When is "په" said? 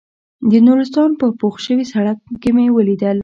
1.19-1.27